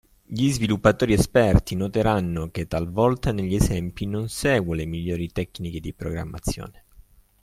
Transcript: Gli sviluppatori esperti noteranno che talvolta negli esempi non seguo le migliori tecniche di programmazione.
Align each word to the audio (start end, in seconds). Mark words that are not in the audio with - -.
Gli 0.25 0.49
sviluppatori 0.49 1.13
esperti 1.13 1.75
noteranno 1.75 2.49
che 2.49 2.65
talvolta 2.65 3.31
negli 3.31 3.53
esempi 3.53 4.07
non 4.07 4.29
seguo 4.29 4.73
le 4.73 4.85
migliori 4.87 5.31
tecniche 5.31 5.79
di 5.79 5.93
programmazione. 5.93 6.83